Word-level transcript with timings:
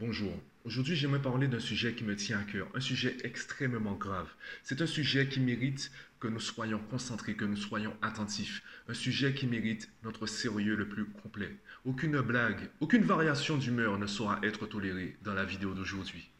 Bonjour. 0.00 0.32
Aujourd'hui, 0.64 0.96
j'aimerais 0.96 1.20
parler 1.20 1.46
d'un 1.46 1.60
sujet 1.60 1.94
qui 1.94 2.04
me 2.04 2.16
tient 2.16 2.38
à 2.38 2.42
cœur, 2.44 2.68
un 2.74 2.80
sujet 2.80 3.18
extrêmement 3.22 3.92
grave. 3.92 4.30
C'est 4.62 4.80
un 4.80 4.86
sujet 4.86 5.28
qui 5.28 5.40
mérite 5.40 5.92
que 6.20 6.26
nous 6.26 6.40
soyons 6.40 6.78
concentrés, 6.90 7.34
que 7.34 7.44
nous 7.44 7.58
soyons 7.58 7.94
attentifs. 8.00 8.62
Un 8.88 8.94
sujet 8.94 9.34
qui 9.34 9.46
mérite 9.46 9.90
notre 10.02 10.24
sérieux 10.24 10.74
le 10.74 10.88
plus 10.88 11.04
complet. 11.04 11.54
Aucune 11.84 12.18
blague, 12.22 12.70
aucune 12.80 13.04
variation 13.04 13.58
d'humeur 13.58 13.98
ne 13.98 14.06
saura 14.06 14.38
être 14.42 14.64
tolérée 14.64 15.18
dans 15.22 15.34
la 15.34 15.44
vidéo 15.44 15.74
d'aujourd'hui. 15.74 16.30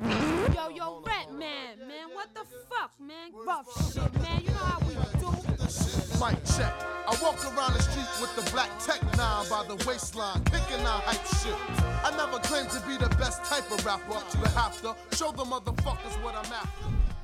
Yo, 0.00 0.70
yo, 0.74 1.02
rap 1.04 1.30
man, 1.32 1.86
man, 1.86 2.08
what 2.14 2.28
the 2.32 2.46
fuck, 2.70 2.98
man? 2.98 3.30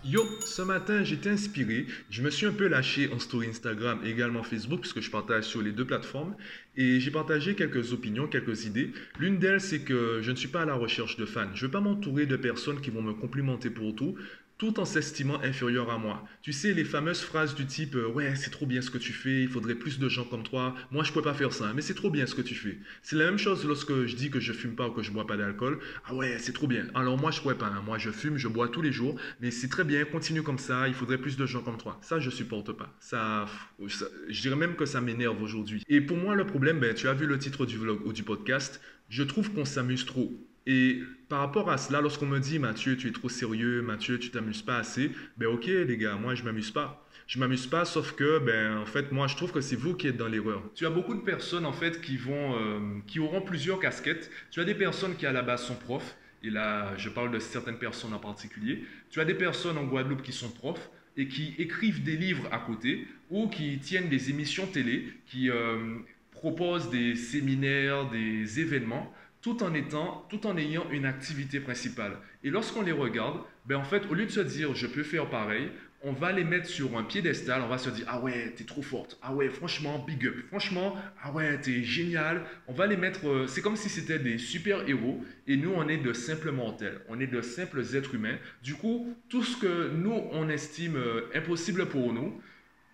Yo, 0.03 0.27
ce 0.47 0.63
matin 0.63 1.05
j'étais 1.05 1.29
inspiré, 1.29 1.87
je 2.09 2.23
me 2.23 2.31
suis 2.31 2.47
un 2.47 2.53
peu 2.53 2.67
lâché 2.69 3.13
en 3.13 3.19
story 3.19 3.49
Instagram 3.49 4.01
et 4.03 4.11
également 4.11 4.43
Facebook 4.43 4.81
puisque 4.81 5.01
je 5.01 5.11
partage 5.11 5.45
sur 5.45 5.61
les 5.61 5.73
deux 5.73 5.85
plateformes. 5.85 6.35
Et 6.77 7.01
j'ai 7.01 7.11
partagé 7.11 7.55
quelques 7.55 7.93
opinions, 7.93 8.27
quelques 8.27 8.65
idées. 8.65 8.93
L'une 9.19 9.39
d'elles 9.39 9.61
c'est 9.61 9.81
que 9.81 10.21
je 10.23 10.31
ne 10.31 10.37
suis 10.37 10.49
pas 10.49 10.63
à 10.63 10.65
la 10.65 10.75
recherche 10.75 11.17
de 11.17 11.27
fans, 11.27 11.49
je 11.55 11.65
ne 11.65 11.67
veux 11.69 11.71
pas 11.71 11.81
m'entourer 11.81 12.27
de 12.27 12.37
personnes 12.37 12.81
qui 12.81 12.91
vont 12.91 13.03
me 13.03 13.13
complimenter 13.13 13.69
pour 13.69 13.95
tout, 13.95 14.17
tout 14.61 14.79
en 14.79 14.85
s'estimant 14.85 15.41
inférieur 15.41 15.91
à 15.91 15.97
moi. 15.97 16.23
Tu 16.43 16.53
sais, 16.53 16.75
les 16.75 16.85
fameuses 16.85 17.23
phrases 17.23 17.55
du 17.55 17.65
type 17.65 17.95
euh, 17.95 18.09
Ouais, 18.09 18.37
c'est 18.37 18.51
trop 18.51 18.67
bien 18.67 18.83
ce 18.83 18.91
que 18.91 18.99
tu 18.99 19.15
fais, 19.15 19.41
il 19.45 19.49
faudrait 19.49 19.75
plus 19.75 19.99
de 19.99 20.07
gens 20.11 20.25
comme 20.25 20.43
toi, 20.43 20.75
moi 20.91 21.03
je 21.03 21.13
pourrais 21.13 21.25
pas 21.25 21.33
faire 21.33 21.55
ça, 21.55 21.73
mais 21.75 21.81
c'est 21.81 21.95
trop 21.95 22.11
bien 22.11 22.27
ce 22.27 22.35
que 22.35 22.43
tu 22.43 22.55
fais. 22.55 22.77
C'est 23.01 23.17
la 23.17 23.25
même 23.25 23.39
chose 23.39 23.65
lorsque 23.65 24.05
je 24.05 24.15
dis 24.15 24.29
que 24.31 24.39
je 24.39 24.53
fume 24.53 24.77
pas 24.77 24.89
ou 24.89 24.93
que 24.93 25.03
je 25.03 25.13
bois 25.13 25.27
pas 25.27 25.39
d'alcool. 25.39 25.79
Ah 26.05 26.15
ouais, 26.15 26.37
c'est 26.39 26.53
trop 26.53 26.67
bien. 26.67 26.85
Alors 26.95 27.17
moi 27.17 27.31
je 27.31 27.41
pourrais 27.41 27.57
pas, 27.57 27.69
hein. 27.69 27.83
moi 27.87 27.97
je 27.97 28.11
fume, 28.11 28.37
je 28.37 28.49
bois 28.49 28.69
tous 28.69 28.83
les 28.83 28.93
jours, 28.93 29.19
mais 29.41 29.51
c'est 29.51 29.69
très 29.69 29.83
bien, 29.83 30.05
continue 30.05 30.43
comme 30.43 30.59
ça, 30.59 30.89
il 30.89 30.95
faudrait 30.95 31.17
plus 31.17 31.39
de 31.39 31.47
gens 31.47 31.63
comme 31.63 31.79
toi. 31.79 31.99
Ça, 32.03 32.21
je 32.21 32.29
supporte 32.29 32.73
pas. 32.73 32.95
Ça, 33.01 33.47
ça 33.89 34.05
je 34.29 34.43
dirais 34.43 34.57
même 34.57 34.77
que 34.77 34.85
ça 34.85 35.01
m'énerve 35.01 35.43
aujourd'hui. 35.43 35.83
Et 35.89 36.03
pour 36.03 36.19
moi, 36.19 36.35
le 36.35 36.45
problème, 36.45 36.81
ben, 36.81 36.95
tu 36.95 37.09
as 37.09 37.15
vu 37.15 37.25
le 37.25 37.39
titre 37.39 37.65
du 37.65 37.79
vlog 37.79 38.07
ou 38.07 38.13
du 38.13 38.25
podcast, 38.25 38.83
je 39.09 39.23
trouve 39.23 39.51
qu'on 39.53 39.65
s'amuse 39.65 40.05
trop. 40.05 40.31
Et 40.73 41.03
par 41.29 41.41
rapport 41.41 41.69
à 41.69 41.79
cela, 41.79 42.01
lorsqu'on 42.01 42.27
me 42.27 42.39
dit 42.39 42.61
Mathieu, 42.61 42.97
tu 42.97 43.09
es 43.09 43.11
trop 43.11 43.29
sérieux, 43.29 43.83
Mathieu, 43.83 44.21
tu 44.21 44.31
t'amuses 44.31 44.63
pas 44.63 44.77
assez, 44.77 45.11
ben 45.37 45.49
ok 45.49 45.67
les 45.67 45.97
gars, 45.97 46.15
moi 46.15 46.37
je 46.37 46.45
m'amuse 46.45 46.71
pas. 46.71 47.05
Je 47.27 47.41
m'amuse 47.41 47.67
pas, 47.67 47.85
sauf 47.85 48.13
que 48.13 48.39
ben 48.39 48.77
en 48.77 48.87
fait 48.87 49.11
moi 49.11 49.27
je 49.27 49.35
trouve 49.35 49.51
que 49.51 49.61
c'est 49.61 49.75
vous 49.75 49.95
qui 49.95 50.07
êtes 50.07 50.17
dans 50.17 50.29
l'erreur. 50.29 50.63
Tu 50.77 50.87
as 50.87 50.91
beaucoup 50.91 51.15
de 51.15 51.23
personnes 51.23 51.67
en 51.67 51.73
fait 51.73 52.01
qui 52.01 52.17
vont, 52.17 52.55
euh, 52.55 53.01
qui 53.09 53.19
auront 53.19 53.41
plusieurs 53.41 53.81
casquettes. 53.81 54.31
Tu 54.53 54.61
as 54.61 54.65
des 54.65 54.77
personnes 54.77 55.17
qui 55.17 55.27
à 55.27 55.33
la 55.33 55.43
base 55.43 55.65
sont 55.65 55.75
profs. 55.75 56.17
Et 56.45 56.51
là, 56.51 56.97
je 56.97 57.09
parle 57.09 57.33
de 57.33 57.41
certaines 57.41 57.79
personnes 57.79 58.15
en 58.15 58.21
particulier. 58.21 58.85
Tu 59.11 59.19
as 59.19 59.25
des 59.25 59.35
personnes 59.35 59.77
en 59.77 59.85
Guadeloupe 59.87 60.23
qui 60.23 60.33
sont 60.33 60.51
profs 60.51 60.89
et 61.17 61.27
qui 61.27 61.57
écrivent 61.59 62.05
des 62.05 62.17
livres 62.17 62.47
à 62.53 62.59
côté 62.59 63.09
ou 63.29 63.49
qui 63.49 63.77
tiennent 63.81 64.09
des 64.09 64.31
émissions 64.31 64.69
télé, 64.69 65.13
qui 65.27 65.51
euh, 65.51 65.97
proposent 66.31 66.91
des 66.91 67.17
séminaires, 67.17 68.09
des 68.09 68.61
événements 68.61 69.13
tout 69.43 69.63
en 69.63 69.75
étant, 69.75 70.27
tout 70.29 70.47
en 70.47 70.57
ayant 70.57 70.87
une 70.91 71.07
activité 71.07 71.61
principale. 71.61 72.19
Et 72.45 72.51
lorsqu'on 72.51 72.83
les 72.83 72.93
regarde, 72.93 73.41
ben 73.67 73.77
en 73.77 73.85
fait, 73.85 74.03
au 74.11 74.15
lieu 74.15 74.27
de 74.27 74.31
se 74.31 74.41
dire 74.41 74.75
je 74.75 74.87
peux 74.87 75.03
faire 75.03 75.29
pareil, 75.31 75.71
on 76.03 76.13
va 76.13 76.33
les 76.33 76.45
mettre 76.45 76.67
sur 76.67 76.97
un 76.97 77.05
piédestal, 77.05 77.61
on 77.63 77.69
va 77.69 77.77
se 77.77 77.91
dire 77.91 78.07
ah 78.09 78.21
ouais, 78.21 78.55
t'es 78.57 78.65
trop 78.65 78.83
forte, 78.83 79.19
ah 79.23 79.35
ouais, 79.35 79.51
franchement, 79.51 79.99
big 79.99 80.27
up, 80.27 80.35
franchement, 80.49 80.97
ah 81.23 81.31
ouais, 81.33 81.61
t'es 81.61 81.83
génial. 81.83 82.43
On 82.69 82.73
va 82.73 82.87
les 82.87 82.97
mettre, 82.97 83.29
euh, 83.29 83.47
c'est 83.47 83.61
comme 83.61 83.77
si 83.77 83.89
c'était 83.89 84.19
des 84.19 84.39
super 84.39 84.89
héros 84.89 85.23
et 85.47 85.57
nous 85.57 85.73
on 85.75 85.89
est 85.89 85.99
de 85.99 86.13
simples 86.13 86.53
mortels, 86.53 87.01
on 87.09 87.21
est 87.21 87.27
de 87.27 87.43
simples 87.43 87.83
êtres 87.95 88.15
humains. 88.15 88.39
Du 88.63 88.75
coup, 88.75 89.15
tout 89.29 89.43
ce 89.43 89.57
que 89.59 89.91
nous 89.91 90.23
on 90.33 90.49
estime 90.49 90.97
euh, 90.97 91.29
impossible 91.35 91.87
pour 91.87 92.13
nous, 92.13 92.41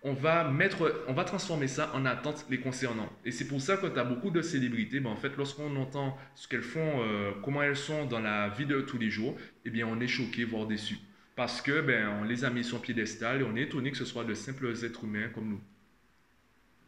on 0.03 0.13
va 0.13 0.49
mettre, 0.49 1.03
on 1.07 1.13
va 1.13 1.23
transformer 1.23 1.67
ça 1.67 1.91
en 1.93 2.05
attente 2.05 2.45
les 2.49 2.59
concernant. 2.59 3.09
Et 3.25 3.31
c'est 3.31 3.47
pour 3.47 3.61
ça 3.61 3.77
que 3.77 3.87
tu 3.87 3.99
as 3.99 4.03
beaucoup 4.03 4.29
de 4.29 4.41
célébrités, 4.41 4.99
ben 4.99 5.09
en 5.09 5.15
fait, 5.15 5.35
lorsqu'on 5.37 5.75
entend 5.75 6.17
ce 6.35 6.47
qu'elles 6.47 6.61
font, 6.61 7.01
euh, 7.01 7.31
comment 7.43 7.63
elles 7.63 7.75
sont 7.75 8.05
dans 8.05 8.19
la 8.19 8.49
vie 8.49 8.65
de 8.65 8.81
tous 8.81 8.97
les 8.97 9.09
jours, 9.09 9.35
eh 9.65 9.69
bien, 9.69 9.87
on 9.87 9.99
est 9.99 10.07
choqué, 10.07 10.43
voire 10.43 10.67
déçu. 10.67 10.97
Parce 11.35 11.61
que, 11.61 11.81
ben, 11.81 12.09
on 12.21 12.23
les 12.23 12.45
a 12.45 12.49
mis 12.49 12.63
sur 12.63 12.81
piédestal 12.81 13.41
et 13.41 13.43
on 13.43 13.55
est 13.55 13.63
étonné 13.63 13.91
que 13.91 13.97
ce 13.97 14.05
soit 14.05 14.23
de 14.23 14.33
simples 14.33 14.73
êtres 14.83 15.03
humains 15.03 15.29
comme 15.33 15.49
nous. 15.49 15.61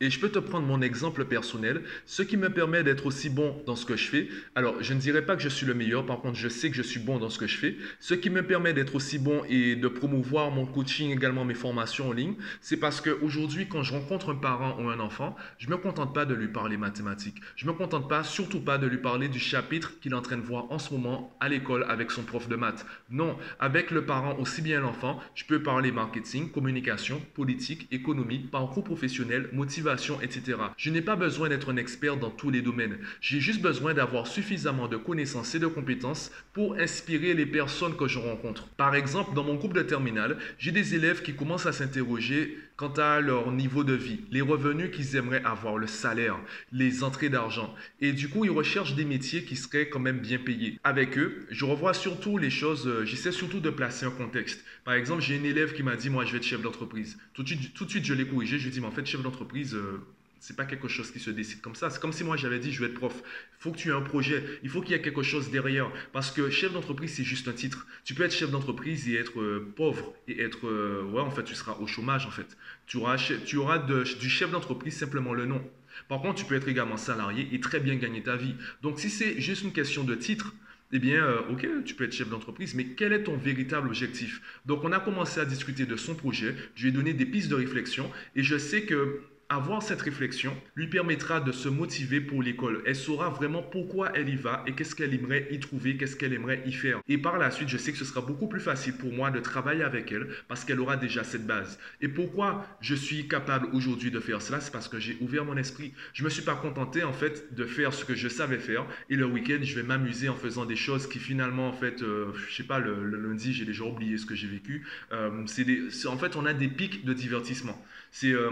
Et 0.01 0.09
je 0.09 0.19
peux 0.19 0.29
te 0.29 0.39
prendre 0.39 0.65
mon 0.65 0.81
exemple 0.81 1.25
personnel, 1.25 1.81
ce 2.05 2.23
qui 2.23 2.37
me 2.37 2.49
permet 2.49 2.83
d'être 2.83 3.05
aussi 3.05 3.29
bon 3.29 3.61
dans 3.65 3.75
ce 3.75 3.85
que 3.85 3.97
je 3.97 4.07
fais. 4.07 4.29
Alors, 4.55 4.81
je 4.81 4.93
ne 4.93 4.99
dirais 4.99 5.25
pas 5.25 5.35
que 5.35 5.41
je 5.41 5.49
suis 5.49 5.65
le 5.65 5.73
meilleur, 5.73 6.05
par 6.05 6.21
contre, 6.21 6.37
je 6.37 6.47
sais 6.47 6.69
que 6.69 6.75
je 6.77 6.81
suis 6.81 7.01
bon 7.01 7.19
dans 7.19 7.29
ce 7.29 7.37
que 7.37 7.47
je 7.47 7.57
fais. 7.57 7.75
Ce 7.99 8.13
qui 8.13 8.29
me 8.29 8.41
permet 8.41 8.71
d'être 8.71 8.95
aussi 8.95 9.19
bon 9.19 9.43
et 9.49 9.75
de 9.75 9.87
promouvoir 9.89 10.51
mon 10.51 10.65
coaching, 10.65 11.11
également 11.11 11.43
mes 11.43 11.53
formations 11.53 12.09
en 12.09 12.13
ligne, 12.13 12.35
c'est 12.61 12.77
parce 12.77 13.01
qu'aujourd'hui, 13.01 13.67
quand 13.67 13.83
je 13.83 13.91
rencontre 13.91 14.31
un 14.31 14.35
parent 14.35 14.81
ou 14.81 14.87
un 14.89 15.01
enfant, 15.01 15.35
je 15.57 15.67
ne 15.67 15.71
me 15.71 15.77
contente 15.77 16.13
pas 16.13 16.25
de 16.25 16.33
lui 16.33 16.47
parler 16.47 16.77
mathématiques. 16.77 17.41
Je 17.57 17.65
ne 17.65 17.71
me 17.71 17.77
contente 17.77 18.07
pas, 18.07 18.23
surtout 18.23 18.61
pas, 18.61 18.77
de 18.77 18.87
lui 18.87 18.99
parler 18.99 19.27
du 19.27 19.39
chapitre 19.39 19.99
qu'il 19.99 20.13
est 20.13 20.15
en 20.15 20.21
train 20.21 20.37
de 20.37 20.43
voir 20.43 20.71
en 20.71 20.79
ce 20.79 20.93
moment 20.93 21.35
à 21.41 21.49
l'école 21.49 21.85
avec 21.89 22.11
son 22.11 22.23
prof 22.23 22.47
de 22.47 22.55
maths. 22.55 22.85
Non, 23.09 23.35
avec 23.59 23.91
le 23.91 24.05
parent, 24.05 24.37
aussi 24.39 24.61
bien 24.61 24.79
l'enfant, 24.79 25.19
je 25.35 25.43
peux 25.43 25.61
parler 25.61 25.91
marketing, 25.91 26.51
communication, 26.51 27.21
politique, 27.33 27.87
économie, 27.91 28.39
parcours 28.39 28.85
professionnel, 28.85 29.49
motivation 29.51 29.88
etc. 30.21 30.57
Je 30.77 30.89
n'ai 30.89 31.01
pas 31.01 31.15
besoin 31.15 31.49
d'être 31.49 31.71
un 31.71 31.77
expert 31.77 32.17
dans 32.17 32.29
tous 32.29 32.49
les 32.49 32.61
domaines. 32.61 32.97
J'ai 33.21 33.39
juste 33.39 33.61
besoin 33.61 33.93
d'avoir 33.93 34.27
suffisamment 34.27 34.87
de 34.87 34.97
connaissances 34.97 35.55
et 35.55 35.59
de 35.59 35.67
compétences 35.67 36.31
pour 36.53 36.75
inspirer 36.75 37.33
les 37.33 37.45
personnes 37.45 37.95
que 37.95 38.07
je 38.07 38.19
rencontre. 38.19 38.67
Par 38.77 38.95
exemple, 38.95 39.33
dans 39.33 39.43
mon 39.43 39.55
groupe 39.55 39.73
de 39.73 39.81
terminale, 39.81 40.37
j'ai 40.57 40.71
des 40.71 40.95
élèves 40.95 41.21
qui 41.21 41.35
commencent 41.35 41.65
à 41.65 41.73
s'interroger 41.73 42.57
quant 42.79 42.93
à 42.93 43.19
leur 43.19 43.51
niveau 43.51 43.83
de 43.83 43.91
vie, 43.91 44.21
les 44.31 44.39
revenus 44.39 44.89
qu'ils 44.95 45.17
aimeraient 45.17 45.43
avoir, 45.43 45.77
le 45.77 45.85
salaire, 45.85 46.39
les 46.71 47.03
entrées 47.03 47.27
d'argent. 47.27 47.75
Et 47.99 48.13
du 48.13 48.29
coup, 48.29 48.45
ils 48.45 48.51
recherchent 48.51 48.95
des 48.95 49.03
métiers 49.03 49.43
qui 49.43 49.57
seraient 49.57 49.89
quand 49.89 49.99
même 49.99 50.19
bien 50.19 50.37
payés. 50.37 50.79
Avec 50.85 51.17
eux, 51.17 51.45
je 51.49 51.65
revois 51.65 51.93
surtout 51.93 52.37
les 52.37 52.49
choses, 52.49 52.87
euh, 52.87 53.03
j'essaie 53.03 53.33
surtout 53.33 53.59
de 53.59 53.69
placer 53.69 54.05
un 54.05 54.11
contexte. 54.11 54.63
Par 54.85 54.93
exemple, 54.93 55.21
j'ai 55.21 55.35
une 55.35 55.43
élève 55.43 55.73
qui 55.73 55.83
m'a 55.83 55.97
dit, 55.97 56.09
moi, 56.09 56.23
je 56.23 56.31
vais 56.31 56.37
être 56.37 56.45
chef 56.45 56.61
d'entreprise. 56.61 57.17
Tout, 57.33 57.43
de 57.43 57.49
suite, 57.89 58.05
je 58.05 58.13
l'ai 58.13 58.25
corrigé. 58.25 58.57
Je 58.57 58.63
lui 58.63 58.69
ai 58.69 58.71
dit, 58.71 58.79
mais 58.79 58.87
en 58.87 58.91
fait, 58.91 59.05
chef 59.05 59.21
d'entreprise, 59.21 59.75
euh, 59.75 59.99
c'est 60.39 60.55
pas 60.55 60.65
quelque 60.65 60.87
chose 60.87 61.11
qui 61.11 61.19
se 61.19 61.29
décide 61.29 61.61
comme 61.61 61.75
ça. 61.75 61.89
C'est 61.89 61.99
comme 61.99 62.13
si 62.13 62.23
moi 62.23 62.37
j'avais 62.37 62.59
dit 62.59 62.71
je 62.71 62.79
vais 62.79 62.87
être 62.87 62.97
prof. 62.97 63.21
Il 63.59 63.61
faut 63.61 63.71
que 63.71 63.77
tu 63.77 63.89
aies 63.89 63.93
un 63.93 64.01
projet. 64.01 64.43
Il 64.63 64.69
faut 64.69 64.81
qu'il 64.81 64.91
y 64.91 64.93
ait 64.93 65.01
quelque 65.01 65.23
chose 65.23 65.51
derrière. 65.51 65.91
Parce 66.13 66.31
que 66.31 66.49
chef 66.49 66.71
d'entreprise, 66.73 67.13
c'est 67.13 67.23
juste 67.23 67.47
un 67.47 67.53
titre. 67.53 67.87
Tu 68.05 68.13
peux 68.13 68.23
être 68.23 68.33
chef 68.33 68.49
d'entreprise 68.49 69.09
et 69.09 69.15
être 69.15 69.39
euh, 69.39 69.73
pauvre. 69.75 70.13
Et 70.27 70.41
être. 70.41 70.67
Euh, 70.67 71.03
ouais, 71.03 71.21
en 71.21 71.31
fait, 71.31 71.43
tu 71.43 71.55
seras 71.55 71.73
au 71.79 71.87
chômage, 71.87 72.25
en 72.25 72.31
fait. 72.31 72.57
Tu 72.87 72.97
auras, 72.97 73.17
tu 73.17 73.57
auras 73.57 73.79
du 73.79 74.29
chef 74.29 74.51
d'entreprise 74.51 74.97
simplement 74.97 75.33
le 75.33 75.45
nom. 75.45 75.61
Par 76.07 76.21
contre, 76.21 76.35
tu 76.35 76.45
peux 76.45 76.55
être 76.55 76.67
également 76.67 76.97
salarié 76.97 77.49
et 77.51 77.59
très 77.59 77.79
bien 77.79 77.95
gagner 77.95 78.23
ta 78.23 78.35
vie. 78.35 78.55
Donc, 78.81 78.99
si 78.99 79.09
c'est 79.09 79.39
juste 79.41 79.63
une 79.63 79.73
question 79.73 80.03
de 80.03 80.15
titre, 80.15 80.53
eh 80.91 80.99
bien, 80.99 81.23
euh, 81.23 81.41
ok, 81.51 81.67
tu 81.85 81.93
peux 81.93 82.05
être 82.05 82.13
chef 82.13 82.29
d'entreprise, 82.29 82.73
mais 82.73 82.85
quel 82.85 83.13
est 83.13 83.23
ton 83.23 83.37
véritable 83.37 83.87
objectif? 83.87 84.41
Donc, 84.65 84.83
on 84.83 84.91
a 84.91 84.99
commencé 84.99 85.39
à 85.39 85.45
discuter 85.45 85.85
de 85.85 85.95
son 85.97 86.15
projet. 86.15 86.55
Je 86.75 86.83
lui 86.83 86.89
ai 86.89 86.91
donné 86.91 87.13
des 87.13 87.25
pistes 87.25 87.49
de 87.49 87.55
réflexion 87.55 88.09
et 88.35 88.43
je 88.43 88.57
sais 88.57 88.83
que 88.83 89.21
avoir 89.49 89.81
cette 89.81 90.01
réflexion 90.01 90.55
lui 90.75 90.87
permettra 90.87 91.41
de 91.41 91.51
se 91.51 91.67
motiver 91.69 92.21
pour 92.21 92.43
l'école. 92.43 92.83
Elle 92.85 92.95
saura 92.95 93.29
vraiment 93.29 93.63
pourquoi 93.63 94.11
elle 94.15 94.29
y 94.29 94.35
va 94.35 94.63
et 94.67 94.73
qu'est-ce 94.73 94.95
qu'elle 94.95 95.13
aimerait 95.13 95.47
y 95.51 95.59
trouver, 95.59 95.97
qu'est-ce 95.97 96.15
qu'elle 96.15 96.33
aimerait 96.33 96.61
y 96.65 96.71
faire. 96.71 97.01
Et 97.07 97.17
par 97.17 97.37
la 97.37 97.49
suite, 97.49 97.69
je 97.69 97.77
sais 97.77 97.91
que 97.91 97.97
ce 97.97 98.05
sera 98.05 98.21
beaucoup 98.21 98.47
plus 98.47 98.59
facile 98.59 98.93
pour 98.93 99.11
moi 99.11 99.31
de 99.31 99.39
travailler 99.39 99.83
avec 99.83 100.11
elle 100.11 100.27
parce 100.47 100.63
qu'elle 100.63 100.79
aura 100.79 100.97
déjà 100.97 101.23
cette 101.23 101.47
base. 101.47 101.79
Et 102.01 102.07
pourquoi 102.07 102.65
je 102.81 102.93
suis 102.93 103.27
capable 103.27 103.69
aujourd'hui 103.73 104.11
de 104.11 104.19
faire 104.19 104.41
cela 104.41 104.61
C'est 104.61 104.71
parce 104.71 104.87
que 104.87 104.99
j'ai 104.99 105.17
ouvert 105.21 105.45
mon 105.45 105.57
esprit. 105.57 105.93
Je 106.13 106.23
me 106.23 106.29
suis 106.29 106.43
pas 106.43 106.55
contenté 106.55 107.03
en 107.03 107.13
fait 107.13 107.53
de 107.55 107.65
faire 107.65 107.93
ce 107.93 108.05
que 108.05 108.15
je 108.15 108.27
savais 108.27 108.59
faire 108.59 108.85
et 109.09 109.15
le 109.15 109.25
week-end, 109.25 109.59
je 109.63 109.75
vais 109.75 109.83
m'amuser 109.83 110.29
en 110.29 110.35
faisant 110.35 110.65
des 110.65 110.75
choses 110.75 111.07
qui 111.07 111.17
finalement 111.17 111.67
en 111.67 111.73
fait, 111.73 112.03
euh, 112.03 112.31
je 112.47 112.55
sais 112.55 112.63
pas, 112.63 112.79
le, 112.79 113.03
lundi, 113.05 113.53
j'ai 113.53 113.65
déjà 113.65 113.83
oublié 113.83 114.17
ce 114.17 114.25
que 114.25 114.35
j'ai 114.35 114.47
vécu. 114.47 114.85
Euh, 115.11 115.43
c'est 115.47 116.07
en 116.07 116.17
fait, 116.17 116.35
on 116.35 116.45
a 116.45 116.53
des 116.53 116.67
pics 116.67 117.03
de 117.05 117.13
divertissement. 117.13 117.83
C'est 118.11 118.31
euh, 118.31 118.49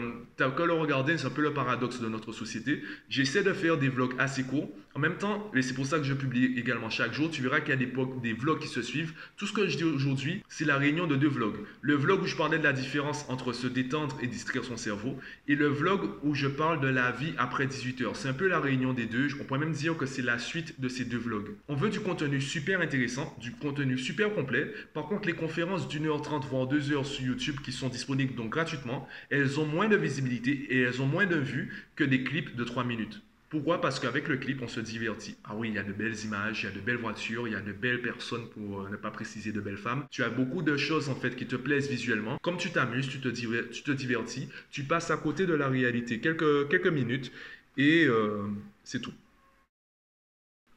c'est 1.17 1.25
un 1.25 1.29
peu 1.29 1.41
le 1.41 1.53
paradoxe 1.53 1.99
de 1.99 2.07
notre 2.07 2.31
société. 2.31 2.81
J'essaie 3.09 3.43
de 3.43 3.53
faire 3.53 3.77
des 3.77 3.89
vlogs 3.89 4.13
assez 4.19 4.43
courts. 4.43 4.69
En 4.95 4.99
même 4.99 5.17
temps, 5.17 5.51
et 5.53 5.61
c'est 5.61 5.75
pour 5.75 5.85
ça 5.85 5.99
que 5.99 6.03
je 6.03 6.13
publie 6.13 6.57
également 6.57 6.89
chaque 6.89 7.13
jour, 7.13 7.29
tu 7.29 7.43
verras 7.43 7.59
qu'il 7.59 7.69
y 7.69 7.73
a 7.73 7.75
des, 7.75 7.91
des 8.23 8.33
vlogs 8.33 8.59
qui 8.59 8.67
se 8.67 8.81
suivent. 8.81 9.13
Tout 9.37 9.45
ce 9.45 9.53
que 9.53 9.67
je 9.67 9.77
dis 9.77 9.83
aujourd'hui, 9.83 10.43
c'est 10.49 10.65
la 10.65 10.77
réunion 10.77 11.05
de 11.05 11.15
deux 11.15 11.27
vlogs. 11.27 11.57
Le 11.81 11.93
vlog 11.93 12.23
où 12.23 12.25
je 12.25 12.35
parlais 12.35 12.57
de 12.57 12.63
la 12.63 12.73
différence 12.73 13.25
entre 13.29 13.53
se 13.53 13.67
détendre 13.67 14.17
et 14.23 14.27
distraire 14.27 14.63
son 14.63 14.75
cerveau, 14.75 15.17
et 15.47 15.55
le 15.55 15.67
vlog 15.67 16.01
où 16.23 16.33
je 16.33 16.47
parle 16.47 16.81
de 16.81 16.87
la 16.87 17.11
vie 17.11 17.33
après 17.37 17.67
18 17.67 18.01
heures. 18.01 18.15
C'est 18.15 18.29
un 18.29 18.33
peu 18.33 18.47
la 18.47 18.59
réunion 18.59 18.93
des 18.93 19.05
deux. 19.05 19.27
On 19.39 19.43
pourrait 19.43 19.59
même 19.59 19.71
dire 19.71 19.95
que 19.97 20.07
c'est 20.07 20.23
la 20.23 20.39
suite 20.39 20.79
de 20.81 20.89
ces 20.89 21.05
deux 21.05 21.17
vlogs. 21.17 21.55
On 21.67 21.75
veut 21.75 21.89
du 21.89 21.99
contenu 21.99 22.41
super 22.41 22.81
intéressant, 22.81 23.35
du 23.39 23.51
contenu 23.51 23.99
super 23.99 24.33
complet. 24.33 24.73
Par 24.95 25.05
contre, 25.05 25.27
les 25.27 25.33
conférences 25.33 25.87
d'une 25.87 26.07
heure 26.07 26.21
trente, 26.23 26.45
voire 26.45 26.65
deux 26.65 26.91
heures 26.91 27.05
sur 27.05 27.23
YouTube 27.23 27.57
qui 27.63 27.71
sont 27.71 27.89
disponibles 27.89 28.33
donc 28.35 28.49
gratuitement, 28.49 29.07
elles 29.29 29.59
ont 29.59 29.65
moins 29.65 29.87
de 29.87 29.95
visibilité 29.95 30.67
et 30.69 30.76
elles 30.79 31.01
ont 31.01 31.07
moins 31.07 31.25
de 31.25 31.37
vues 31.37 31.73
que 31.95 32.03
des 32.03 32.23
clips 32.23 32.55
de 32.55 32.63
3 32.63 32.83
minutes. 32.83 33.21
Pourquoi? 33.49 33.79
Parce 33.79 34.01
qu'avec 34.01 34.27
le 34.27 34.35
clip, 34.35 34.61
on 34.61 34.67
se 34.67 34.81
divertit. 34.81 35.37
Ah 35.45 35.55
oui, 35.55 35.69
il 35.69 35.75
y 35.75 35.77
a 35.77 35.83
de 35.83 35.93
belles 35.93 36.19
images, 36.25 36.63
il 36.63 36.65
y 36.65 36.69
a 36.69 36.75
de 36.75 36.81
belles 36.81 36.97
voitures, 36.97 37.47
il 37.47 37.53
y 37.53 37.55
a 37.55 37.61
de 37.61 37.71
belles 37.71 38.01
personnes, 38.01 38.49
pour 38.49 38.81
euh, 38.81 38.89
ne 38.89 38.97
pas 38.97 39.09
préciser 39.09 39.53
de 39.53 39.61
belles 39.61 39.77
femmes. 39.77 40.05
Tu 40.11 40.21
as 40.21 40.29
beaucoup 40.29 40.61
de 40.61 40.75
choses 40.75 41.07
en 41.07 41.15
fait 41.15 41.33
qui 41.37 41.47
te 41.47 41.55
plaisent 41.55 41.89
visuellement. 41.89 42.37
Comme 42.41 42.57
tu 42.57 42.71
t'amuses, 42.71 43.07
tu, 43.07 43.21
te 43.21 43.91
divertis, 43.91 44.49
tu 44.69 44.83
passes 44.83 45.11
à 45.11 45.17
côté 45.17 45.45
de 45.45 45.53
la 45.53 45.69
réalité 45.69 46.19
quelques, 46.19 46.67
quelques 46.67 46.87
minutes 46.87 47.31
et 47.77 48.03
euh, 48.05 48.47
c'est 48.83 49.01
tout. 49.01 49.13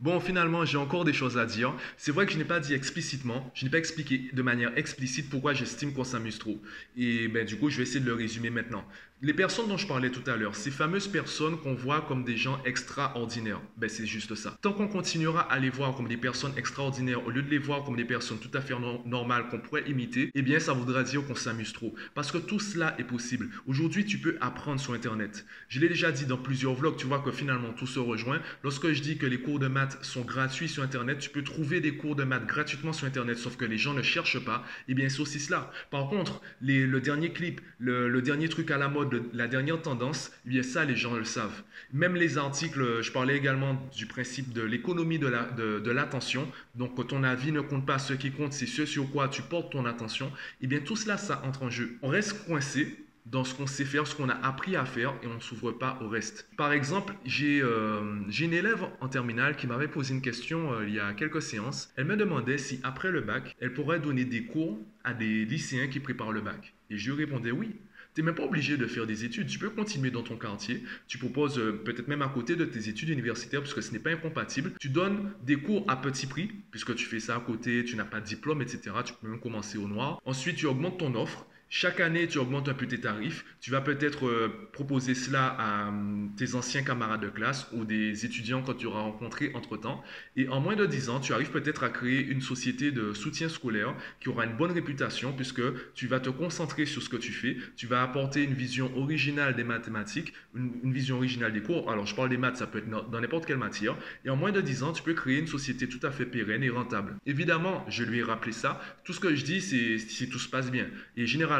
Bon, 0.00 0.18
finalement, 0.18 0.64
j'ai 0.64 0.78
encore 0.78 1.04
des 1.04 1.12
choses 1.12 1.36
à 1.36 1.44
dire. 1.44 1.74
C'est 1.98 2.10
vrai 2.10 2.24
que 2.24 2.32
je 2.32 2.38
n'ai 2.38 2.44
pas 2.44 2.58
dit 2.58 2.72
explicitement, 2.72 3.50
je 3.54 3.64
n'ai 3.64 3.70
pas 3.70 3.76
expliqué 3.76 4.30
de 4.32 4.42
manière 4.42 4.72
explicite 4.78 5.28
pourquoi 5.28 5.52
j'estime 5.52 5.92
qu'on 5.92 6.04
s'amuse 6.04 6.38
trop. 6.38 6.58
Et 6.96 7.28
ben, 7.28 7.44
du 7.44 7.58
coup, 7.58 7.68
je 7.68 7.76
vais 7.76 7.82
essayer 7.82 8.00
de 8.00 8.06
le 8.06 8.14
résumer 8.14 8.48
maintenant. 8.48 8.82
Les 9.22 9.34
personnes 9.34 9.68
dont 9.68 9.76
je 9.76 9.86
parlais 9.86 10.08
tout 10.08 10.22
à 10.30 10.36
l'heure, 10.38 10.56
ces 10.56 10.70
fameuses 10.70 11.06
personnes 11.06 11.58
qu'on 11.58 11.74
voit 11.74 12.00
comme 12.00 12.24
des 12.24 12.38
gens 12.38 12.58
extraordinaires, 12.64 13.60
ben 13.76 13.90
c'est 13.90 14.06
juste 14.06 14.34
ça. 14.34 14.56
Tant 14.62 14.72
qu'on 14.72 14.88
continuera 14.88 15.42
à 15.42 15.58
les 15.58 15.68
voir 15.68 15.94
comme 15.94 16.08
des 16.08 16.16
personnes 16.16 16.54
extraordinaires 16.56 17.26
au 17.26 17.30
lieu 17.30 17.42
de 17.42 17.50
les 17.50 17.58
voir 17.58 17.84
comme 17.84 17.96
des 17.96 18.06
personnes 18.06 18.38
tout 18.38 18.56
à 18.56 18.62
fait 18.62 18.72
normales 19.04 19.48
qu'on 19.50 19.58
pourrait 19.58 19.84
imiter, 19.90 20.30
eh 20.34 20.40
bien 20.40 20.58
ça 20.58 20.72
voudra 20.72 21.02
dire 21.02 21.22
qu'on 21.26 21.34
s'amuse 21.34 21.74
trop. 21.74 21.94
Parce 22.14 22.32
que 22.32 22.38
tout 22.38 22.60
cela 22.60 22.94
est 22.98 23.04
possible. 23.04 23.50
Aujourd'hui, 23.66 24.06
tu 24.06 24.16
peux 24.16 24.38
apprendre 24.40 24.80
sur 24.80 24.94
Internet. 24.94 25.44
Je 25.68 25.80
l'ai 25.80 25.90
déjà 25.90 26.12
dit 26.12 26.24
dans 26.24 26.38
plusieurs 26.38 26.72
vlogs, 26.72 26.96
tu 26.96 27.06
vois 27.06 27.18
que 27.18 27.30
finalement 27.30 27.74
tout 27.74 27.86
se 27.86 27.98
rejoint. 27.98 28.40
Lorsque 28.62 28.90
je 28.90 29.02
dis 29.02 29.18
que 29.18 29.26
les 29.26 29.42
cours 29.42 29.58
de 29.58 29.68
maths 29.68 30.02
sont 30.02 30.22
gratuits 30.22 30.70
sur 30.70 30.82
Internet, 30.82 31.18
tu 31.18 31.28
peux 31.28 31.44
trouver 31.44 31.80
des 31.82 31.94
cours 31.94 32.16
de 32.16 32.24
maths 32.24 32.46
gratuitement 32.46 32.94
sur 32.94 33.06
Internet, 33.06 33.36
sauf 33.36 33.58
que 33.58 33.66
les 33.66 33.76
gens 33.76 33.92
ne 33.92 34.00
cherchent 34.00 34.42
pas. 34.42 34.64
Eh 34.88 34.94
bien 34.94 35.10
c'est 35.10 35.20
aussi 35.20 35.40
cela. 35.40 35.70
Par 35.90 36.08
contre, 36.08 36.40
le 36.62 36.98
dernier 37.00 37.34
clip, 37.34 37.60
le 37.78 38.22
dernier 38.22 38.48
truc 38.48 38.70
à 38.70 38.78
la 38.78 38.88
mode, 38.88 39.09
la 39.32 39.48
dernière 39.48 39.80
tendance, 39.80 40.32
ça, 40.62 40.84
les 40.84 40.96
gens 40.96 41.14
le 41.14 41.24
savent. 41.24 41.62
Même 41.92 42.14
les 42.14 42.38
articles, 42.38 43.02
je 43.02 43.12
parlais 43.12 43.36
également 43.36 43.80
du 43.96 44.06
principe 44.06 44.52
de 44.52 44.62
l'économie 44.62 45.18
de 45.18 45.90
l'attention. 45.90 46.42
La, 46.42 46.86
Donc, 46.86 47.06
ton 47.08 47.22
avis 47.24 47.52
ne 47.52 47.60
compte 47.60 47.86
pas, 47.86 47.98
ce 47.98 48.14
qui 48.14 48.30
compte, 48.30 48.52
c'est 48.52 48.66
ce 48.66 48.86
sur 48.86 49.10
quoi 49.10 49.28
tu 49.28 49.42
portes 49.42 49.72
ton 49.72 49.86
attention. 49.86 50.30
Eh 50.60 50.66
bien, 50.66 50.80
tout 50.80 50.96
cela, 50.96 51.16
ça 51.16 51.42
entre 51.44 51.62
en 51.62 51.70
jeu. 51.70 51.98
On 52.02 52.08
reste 52.08 52.44
coincé 52.46 52.96
dans 53.26 53.44
ce 53.44 53.54
qu'on 53.54 53.66
sait 53.66 53.84
faire, 53.84 54.06
ce 54.06 54.14
qu'on 54.14 54.28
a 54.28 54.34
appris 54.34 54.76
à 54.76 54.84
faire 54.84 55.14
et 55.22 55.26
on 55.26 55.34
ne 55.34 55.40
s'ouvre 55.40 55.72
pas 55.72 55.98
au 56.02 56.08
reste. 56.08 56.48
Par 56.56 56.72
exemple, 56.72 57.14
j'ai 57.24 57.60
euh, 57.62 58.20
une 58.40 58.52
élève 58.52 58.84
en 59.00 59.08
terminale 59.08 59.56
qui 59.56 59.66
m'avait 59.66 59.88
posé 59.88 60.14
une 60.14 60.22
question 60.22 60.72
euh, 60.72 60.88
il 60.88 60.94
y 60.94 61.00
a 61.00 61.12
quelques 61.12 61.42
séances. 61.42 61.92
Elle 61.96 62.06
me 62.06 62.16
demandait 62.16 62.58
si 62.58 62.80
après 62.82 63.10
le 63.10 63.20
bac, 63.20 63.56
elle 63.60 63.72
pourrait 63.72 64.00
donner 64.00 64.24
des 64.24 64.44
cours 64.44 64.78
à 65.04 65.14
des 65.14 65.44
lycéens 65.44 65.88
qui 65.88 66.00
préparent 66.00 66.32
le 66.32 66.40
bac. 66.40 66.74
Et 66.90 66.98
je 66.98 67.12
lui 67.12 67.24
répondais 67.24 67.52
oui. 67.52 67.76
Tu 68.14 68.20
n'es 68.20 68.26
même 68.26 68.34
pas 68.34 68.44
obligé 68.44 68.76
de 68.76 68.86
faire 68.86 69.06
des 69.06 69.24
études. 69.24 69.46
Tu 69.46 69.58
peux 69.58 69.70
continuer 69.70 70.10
dans 70.10 70.22
ton 70.22 70.36
quartier. 70.36 70.82
Tu 71.06 71.18
proposes 71.18 71.58
euh, 71.58 71.80
peut-être 71.84 72.08
même 72.08 72.22
à 72.22 72.28
côté 72.28 72.56
de 72.56 72.64
tes 72.64 72.88
études 72.88 73.10
universitaires, 73.10 73.60
puisque 73.60 73.82
ce 73.82 73.92
n'est 73.92 73.98
pas 73.98 74.10
incompatible. 74.10 74.72
Tu 74.80 74.88
donnes 74.88 75.32
des 75.44 75.56
cours 75.56 75.84
à 75.88 76.00
petit 76.00 76.26
prix, 76.26 76.50
puisque 76.70 76.94
tu 76.96 77.06
fais 77.06 77.20
ça 77.20 77.36
à 77.36 77.40
côté, 77.40 77.84
tu 77.84 77.96
n'as 77.96 78.04
pas 78.04 78.20
de 78.20 78.26
diplôme, 78.26 78.62
etc. 78.62 78.90
Tu 79.04 79.14
peux 79.14 79.28
même 79.28 79.40
commencer 79.40 79.78
au 79.78 79.86
noir. 79.86 80.20
Ensuite, 80.24 80.56
tu 80.56 80.66
augmentes 80.66 80.98
ton 80.98 81.14
offre 81.14 81.46
chaque 81.72 82.00
année, 82.00 82.26
tu 82.26 82.38
augmentes 82.38 82.68
un 82.68 82.74
peu 82.74 82.88
tes 82.88 82.98
tarifs. 82.98 83.44
Tu 83.60 83.70
vas 83.70 83.80
peut-être 83.80 84.26
euh, 84.26 84.68
proposer 84.72 85.14
cela 85.14 85.46
à 85.46 85.86
hum, 85.86 86.32
tes 86.36 86.56
anciens 86.56 86.82
camarades 86.82 87.20
de 87.20 87.28
classe 87.28 87.68
ou 87.72 87.84
des 87.84 88.26
étudiants 88.26 88.60
que 88.60 88.72
tu 88.72 88.86
auras 88.86 89.02
rencontrés 89.02 89.52
entre-temps. 89.54 90.02
Et 90.34 90.48
en 90.48 90.60
moins 90.60 90.74
de 90.74 90.84
10 90.84 91.10
ans, 91.10 91.20
tu 91.20 91.32
arrives 91.32 91.52
peut-être 91.52 91.84
à 91.84 91.90
créer 91.90 92.26
une 92.26 92.40
société 92.40 92.90
de 92.90 93.12
soutien 93.12 93.48
scolaire 93.48 93.94
qui 94.18 94.28
aura 94.28 94.46
une 94.46 94.56
bonne 94.56 94.72
réputation 94.72 95.32
puisque 95.32 95.62
tu 95.94 96.08
vas 96.08 96.18
te 96.18 96.28
concentrer 96.28 96.86
sur 96.86 97.04
ce 97.04 97.08
que 97.08 97.16
tu 97.16 97.30
fais. 97.30 97.56
Tu 97.76 97.86
vas 97.86 98.02
apporter 98.02 98.42
une 98.42 98.54
vision 98.54 98.90
originale 98.96 99.54
des 99.54 99.62
mathématiques, 99.62 100.32
une, 100.56 100.92
vision 100.92 101.18
originale 101.18 101.52
des 101.52 101.62
cours. 101.62 101.88
Alors, 101.88 102.04
je 102.04 102.16
parle 102.16 102.30
des 102.30 102.36
maths, 102.36 102.56
ça 102.56 102.66
peut 102.66 102.78
être 102.78 102.90
dans 102.90 103.20
n'importe 103.20 103.46
quelle 103.46 103.58
matière. 103.58 103.96
Et 104.24 104.30
en 104.30 104.34
moins 104.34 104.50
de 104.50 104.60
10 104.60 104.82
ans, 104.82 104.92
tu 104.92 105.04
peux 105.04 105.14
créer 105.14 105.38
une 105.38 105.46
société 105.46 105.88
tout 105.88 106.04
à 106.04 106.10
fait 106.10 106.26
pérenne 106.26 106.64
et 106.64 106.70
rentable. 106.70 107.14
Évidemment, 107.26 107.86
je 107.88 108.02
lui 108.02 108.18
ai 108.18 108.22
rappelé 108.24 108.50
ça. 108.50 108.80
Tout 109.04 109.12
ce 109.12 109.20
que 109.20 109.36
je 109.36 109.44
dis, 109.44 109.60
c'est 109.60 109.98
si 109.98 110.28
tout 110.28 110.40
se 110.40 110.48
passe 110.48 110.72
bien. 110.72 110.88
Et 111.16 111.26
généralement, 111.26 111.59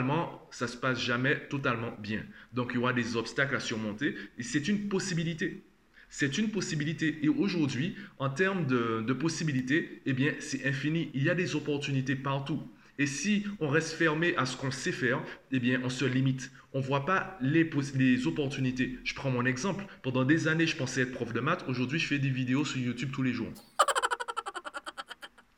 ça 0.50 0.66
se 0.66 0.76
passe 0.76 1.00
jamais 1.00 1.48
totalement 1.48 1.92
bien. 1.98 2.22
Donc, 2.52 2.70
il 2.72 2.76
y 2.76 2.78
aura 2.78 2.92
des 2.92 3.16
obstacles 3.16 3.56
à 3.56 3.60
surmonter 3.60 4.14
et 4.38 4.42
c'est 4.42 4.68
une 4.68 4.88
possibilité. 4.88 5.62
C'est 6.08 6.38
une 6.38 6.50
possibilité. 6.50 7.18
Et 7.22 7.28
aujourd'hui, 7.28 7.94
en 8.18 8.28
termes 8.28 8.66
de, 8.66 9.12
possibilités, 9.12 10.02
eh 10.06 10.12
bien, 10.12 10.34
c'est 10.40 10.66
infini. 10.66 11.10
Il 11.14 11.22
y 11.22 11.30
a 11.30 11.34
des 11.34 11.54
opportunités 11.54 12.16
partout. 12.16 12.60
Et 12.98 13.06
si 13.06 13.46
on 13.60 13.68
reste 13.68 13.92
fermé 13.92 14.36
à 14.36 14.44
ce 14.44 14.56
qu'on 14.56 14.72
sait 14.72 14.92
faire, 14.92 15.22
eh 15.52 15.60
bien, 15.60 15.80
on 15.84 15.88
se 15.88 16.04
limite. 16.04 16.50
On 16.72 16.80
voit 16.80 17.06
pas 17.06 17.38
les, 17.40 17.68
les 17.94 18.26
opportunités. 18.26 18.98
Je 19.04 19.14
prends 19.14 19.30
mon 19.30 19.46
exemple. 19.46 19.86
Pendant 20.02 20.24
des 20.24 20.48
années, 20.48 20.66
je 20.66 20.76
pensais 20.76 21.02
être 21.02 21.12
prof 21.12 21.32
de 21.32 21.40
maths. 21.40 21.64
Aujourd'hui, 21.68 21.98
je 21.98 22.06
fais 22.06 22.18
des 22.18 22.28
vidéos 22.28 22.64
sur 22.64 22.80
YouTube 22.80 23.10
tous 23.12 23.22
les 23.22 23.32
jours. 23.32 23.52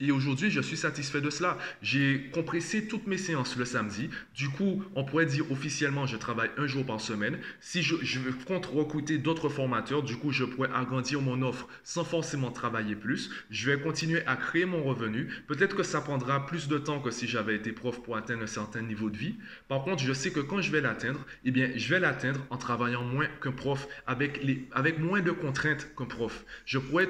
Et 0.04 0.10
aujourd'hui, 0.10 0.50
je 0.50 0.60
suis 0.60 0.76
satisfait 0.76 1.20
de 1.20 1.30
cela. 1.30 1.56
J'ai 1.80 2.28
compressé 2.32 2.88
toutes 2.88 3.06
mes 3.06 3.18
séances 3.18 3.56
le 3.56 3.64
samedi. 3.64 4.10
Du 4.34 4.48
coup, 4.48 4.82
on 4.96 5.04
pourrait 5.04 5.26
dire 5.26 5.48
officiellement, 5.52 6.06
je 6.08 6.16
travaille 6.16 6.50
un 6.58 6.66
jour 6.66 6.84
par 6.84 7.00
semaine. 7.00 7.38
Si 7.60 7.84
je, 7.84 7.94
je 8.02 8.18
compte 8.44 8.66
recruter 8.66 9.18
d'autres 9.18 9.48
formateurs, 9.48 10.02
du 10.02 10.16
coup, 10.16 10.32
je 10.32 10.42
pourrais 10.42 10.70
agrandir 10.74 11.20
mon 11.20 11.40
offre 11.42 11.68
sans 11.84 12.02
forcément 12.02 12.50
travailler 12.50 12.96
plus. 12.96 13.30
Je 13.48 13.70
vais 13.70 13.80
continuer 13.80 14.26
à 14.26 14.34
créer 14.34 14.64
mon 14.64 14.82
revenu. 14.82 15.28
Peut-être 15.46 15.76
que 15.76 15.84
ça 15.84 16.00
prendra 16.00 16.46
plus 16.46 16.66
de 16.66 16.78
temps 16.78 16.98
que 16.98 17.12
si 17.12 17.28
j'avais 17.28 17.54
été 17.54 17.70
prof 17.70 18.02
pour 18.02 18.16
atteindre 18.16 18.42
un 18.42 18.48
certain 18.48 18.82
niveau 18.82 19.08
de 19.08 19.16
vie. 19.16 19.36
Par 19.68 19.84
contre, 19.84 20.02
je 20.02 20.12
sais 20.12 20.32
que 20.32 20.40
quand 20.40 20.60
je 20.60 20.72
vais 20.72 20.80
l'atteindre, 20.80 21.24
eh 21.44 21.52
bien, 21.52 21.70
je 21.76 21.88
vais 21.88 22.00
l'atteindre 22.00 22.44
en 22.50 22.56
travaillant 22.56 23.04
moins 23.04 23.28
qu'un 23.40 23.52
prof, 23.52 23.86
avec, 24.08 24.42
les, 24.42 24.68
avec 24.72 24.98
moins 24.98 25.20
de 25.20 25.30
contraintes 25.30 25.94
qu'un 25.96 26.06
prof. 26.06 26.44
Je 26.66 26.80
pourrais 26.80 27.06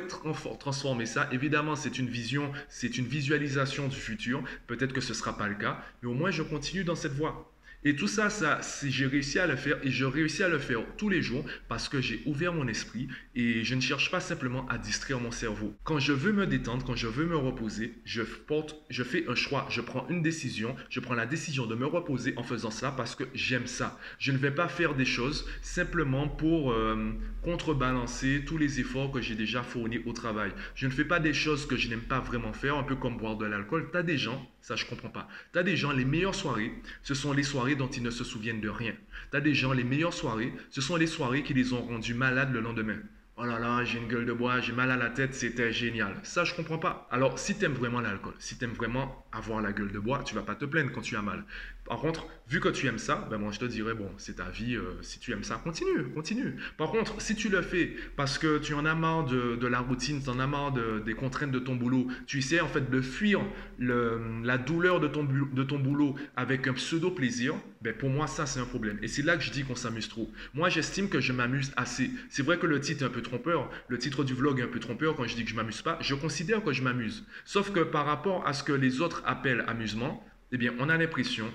transformer 0.59 1.06
ça. 1.06 1.27
Évidemment, 1.33 1.75
c'est 1.75 1.99
une 1.99 2.09
vision 2.11 2.53
c'est 2.82 2.99
une 2.99 3.06
visualisation 3.06 3.87
du 3.87 3.94
futur. 3.94 4.43
Peut-être 4.67 4.93
que 4.93 5.00
ce 5.00 5.11
ne 5.11 5.14
sera 5.14 5.38
pas 5.38 5.46
le 5.46 5.55
cas, 5.55 5.81
mais 6.02 6.08
au 6.08 6.14
moins 6.14 6.32
je 6.32 6.43
continue 6.43 6.82
dans 6.82 6.96
cette 6.96 7.12
voie. 7.12 7.52
Et 7.84 7.96
tout 7.96 8.06
ça, 8.06 8.31
ça 8.31 8.61
j'ai 8.84 9.06
réussi 9.06 9.38
à 9.38 9.46
le 9.46 9.56
faire 9.56 9.79
et 9.82 9.90
je 9.90 10.05
réussis 10.05 10.43
à 10.44 10.49
le 10.49 10.58
faire 10.58 10.81
tous 10.96 11.08
les 11.08 11.20
jours 11.20 11.44
parce 11.69 11.88
que 11.88 12.00
j'ai 12.00 12.23
ouvert 12.26 12.52
mon 12.52 12.69
esprit 12.69 13.08
et 13.34 13.64
je 13.64 13.75
ne 13.75 13.81
cherche 13.81 14.11
pas 14.11 14.20
simplement 14.20 14.69
à 14.69 14.79
distraire 14.79 15.19
mon 15.19 15.32
cerveau. 15.32 15.75
Quand 15.82 15.99
je 15.99 16.12
veux 16.12 16.32
me 16.32 16.46
détendre, 16.46 16.84
quand 16.84 16.94
je 16.94 17.08
veux 17.08 17.26
me 17.26 17.37
reposer, 17.37 17.94
je 18.05 18.23
porte, 18.23 18.76
je 18.88 19.02
fais 19.02 19.29
un 19.29 19.34
choix, 19.34 19.67
je 19.69 19.81
prends 19.81 20.06
une 20.08 20.23
décision, 20.23 20.76
je 20.90 21.00
prends 21.00 21.14
la 21.14 21.26
décision 21.26 21.67
de 21.67 21.75
me 21.75 21.87
reposer 21.87 22.34
en 22.37 22.44
faisant 22.44 22.70
ça 22.70 22.93
parce 22.93 23.17
que 23.17 23.25
j'aime 23.34 23.67
ça. 23.67 23.99
Je 24.19 24.31
ne 24.31 24.38
vais 24.38 24.52
pas 24.52 24.69
faire 24.69 24.94
des 24.94 25.05
choses 25.05 25.49
simplement 25.61 26.29
pour 26.29 26.73
euh, 26.73 27.12
contrebalancer 27.43 28.44
tous 28.46 28.58
les 28.58 28.79
efforts 28.79 29.11
que 29.11 29.20
j'ai 29.20 29.34
déjà 29.34 29.62
fournis 29.62 30.00
au 30.06 30.12
travail. 30.12 30.52
Je 30.75 30.87
ne 30.87 30.93
fais 30.93 31.05
pas 31.05 31.19
des 31.19 31.34
choses 31.34 31.67
que 31.67 31.76
je 31.76 31.88
n'aime 31.88 32.00
pas 32.00 32.20
vraiment 32.20 32.52
faire, 32.52 32.76
un 32.76 32.84
peu 32.84 32.96
comme 32.96 33.17
boire 33.17 33.36
de 33.36 33.46
l'alcool. 33.46 33.89
Tu 33.91 33.98
as 33.98 34.03
des 34.03 34.19
gens, 34.19 34.48
ça 34.63 34.77
je 34.77 34.87
comprends 34.87 35.11
pas. 35.11 35.29
Tu 35.53 35.59
as 35.59 35.63
des 35.63 35.77
gens, 35.77 35.93
les 35.93 36.05
meilleures 36.05 36.35
soirées, 36.35 36.73
ce 37.03 37.15
sont 37.15 37.33
les 37.33 37.43
soirées 37.43 37.75
dont 37.75 37.89
ils 37.89 38.03
ne 38.03 38.11
se 38.11 38.25
souviennent 38.25 38.61
de 38.61 38.69
rien. 38.69 38.95
Tu 39.31 39.37
as 39.37 39.41
des 39.41 39.55
gens, 39.55 39.73
les 39.73 39.85
meilleures 39.85 40.15
soirées, 40.15 40.53
ce 40.71 40.81
sont 40.81 40.97
les 40.97 41.07
soirées 41.07 41.43
qui 41.43 41.53
les 41.53 41.73
ont 41.75 41.83
rendus 41.83 42.15
malades 42.15 42.53
le 42.53 42.61
lendemain. 42.61 42.99
Oh 43.39 43.45
là 43.45 43.59
là, 43.59 43.83
j'ai 43.83 43.99
une 43.99 44.09
gueule 44.09 44.27
de 44.27 44.33
bois, 44.33 44.61
j'ai 44.61 44.73
mal 44.73 44.91
à 44.91 44.97
la 44.97 45.09
tête, 45.09 45.35
c'était 45.35 45.73
génial. 45.73 46.15
Ça, 46.23 46.45
je 46.45 46.55
comprends 46.55 46.79
pas. 46.79 47.09
Alors, 47.11 47.39
si 47.39 47.57
tu 47.57 47.65
aimes 47.65 47.73
vraiment 47.73 48.01
l'alcool, 48.01 48.35
si 48.39 48.59
tu 48.59 48.65
aimes 48.65 48.75
vraiment 48.75 49.27
avoir 49.33 49.63
la 49.63 49.73
gueule 49.73 49.91
de 49.91 49.99
bois, 49.99 50.23
tu 50.23 50.35
vas 50.35 50.43
pas 50.43 50.55
te 50.55 50.67
plaindre 50.67 50.93
quand 50.93 51.01
tu 51.01 51.17
as 51.17 51.23
mal. 51.23 51.45
Par 51.87 51.99
contre, 51.99 52.27
vu 52.53 52.61
que 52.61 52.69
tu 52.69 52.87
aimes 52.87 52.99
ça, 52.99 53.27
ben 53.31 53.39
moi 53.39 53.51
je 53.51 53.59
te 53.59 53.65
dirais, 53.65 53.94
bon, 53.94 54.11
c'est 54.19 54.37
ta 54.37 54.51
vie, 54.51 54.77
euh, 54.77 55.01
si 55.01 55.19
tu 55.19 55.32
aimes 55.32 55.43
ça, 55.43 55.59
continue, 55.65 56.05
continue. 56.15 56.56
Par 56.77 56.91
contre, 56.91 57.19
si 57.23 57.35
tu 57.35 57.49
le 57.49 57.63
fais 57.63 57.97
parce 58.15 58.37
que 58.37 58.59
tu 58.59 58.75
en 58.75 58.85
as 58.85 58.94
marre 58.94 59.25
de, 59.25 59.67
la 59.67 59.81
routine, 59.81 60.23
tu 60.23 60.29
en 60.29 60.39
as 60.39 60.47
marre 60.47 60.73
des 60.73 61.15
contraintes 61.15 61.51
de 61.51 61.59
ton 61.59 61.77
boulot, 61.77 62.09
tu 62.27 62.39
essaies 62.39 62.61
en 62.61 62.69
fait 62.69 62.91
de 62.91 63.01
fuir 63.01 63.41
la 63.79 64.59
douleur 64.59 65.01
de 65.01 65.09
ton, 65.09 65.25
de 65.25 65.63
ton 65.63 65.79
boulot 65.79 66.15
avec 66.37 66.69
un 66.69 66.75
pseudo-plaisir, 66.75 67.55
ben 67.81 67.94
pour 67.97 68.11
moi 68.11 68.27
ça 68.27 68.44
c'est 68.44 68.61
un 68.61 68.67
problème. 68.67 68.99
Et 69.01 69.09
c'est 69.09 69.23
là 69.23 69.39
que 69.39 69.43
je 69.43 69.51
dis 69.51 69.65
qu'on 69.65 69.75
s'amuse 69.75 70.11
trop. 70.11 70.31
Moi 70.53 70.69
j'estime 70.69 71.09
que 71.09 71.21
je 71.21 71.32
m'amuse 71.32 71.73
assez. 71.77 72.11
C'est 72.29 72.43
vrai 72.43 72.59
que 72.59 72.67
le 72.67 72.81
titre 72.81 73.03
est 73.03 73.06
un 73.06 73.11
peu 73.11 73.23
trompeur, 73.23 73.71
le 73.89 73.97
titre 73.97 74.25
du 74.25 74.35
vlog 74.35 74.61
est 74.61 74.65
un 74.65 74.69
peu 74.69 74.79
trompeur 74.79 75.15
quand 75.17 75.27
je 75.27 75.37
dis 75.37 75.44
que 75.44 75.51
je 75.51 75.56
m'amuse 75.56 75.81
pas, 75.81 75.97
je 76.03 76.15
considère 76.15 76.63
que 76.63 76.73
je 76.75 76.82
m'amuse. 76.82 77.25
Sauf 77.47 77.73
que 77.73 77.81
par 77.81 78.05
rapport 78.05 78.47
à 78.47 78.53
ce 78.53 78.63
que 78.63 78.73
les 78.73 79.01
autres 79.01 79.23
appellent 79.25 79.65
amusement, 79.69 80.23
eh 80.53 80.59
bien 80.59 80.75
on 80.79 80.91
a 80.91 80.99
l'impression 80.99 81.51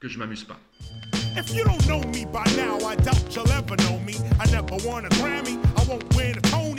que 0.00 0.08
je 0.08 0.18
m'amuse 0.18 0.44
pas. 0.44 0.56
If 1.36 1.54
you 1.54 1.62
don't 1.62 1.86
know 1.86 2.00
me 2.10 2.24
by 2.24 2.44
now, 2.56 2.78
I 2.78 2.96
doubt 2.96 3.36
you'll 3.36 3.50
ever 3.52 3.76
know 3.84 3.98
me. 4.00 4.16
I 4.40 4.50
never 4.50 4.76
won 4.88 5.04
a 5.04 5.10
Grammy, 5.20 5.58
I 5.78 5.84
won't 5.84 6.04
win 6.16 6.38
a 6.38 6.40
Tony, 6.40 6.69